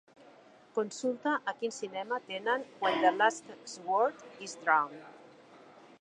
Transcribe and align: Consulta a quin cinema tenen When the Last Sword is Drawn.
Consulta 0.77 1.33
a 1.51 1.53
quin 1.59 1.75
cinema 1.75 2.19
tenen 2.31 2.65
When 2.85 2.99
the 3.05 3.11
Last 3.19 3.53
Sword 3.75 4.15
is 4.49 4.55
Drawn. 4.65 5.01